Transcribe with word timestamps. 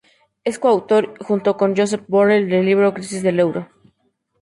Es 0.43 0.57
coautor, 0.57 1.13
junto 1.23 1.57
con 1.57 1.75
Josep 1.77 2.05
Borrell, 2.07 2.49
del 2.49 2.65
libro 2.65 2.85
"La 2.87 2.93
crisis 2.95 3.21
del 3.21 3.39
euro. 3.39 3.69